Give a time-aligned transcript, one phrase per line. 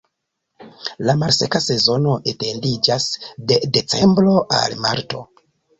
[1.09, 3.09] La malseka sezono etendiĝas
[3.53, 5.29] de decembro al marto.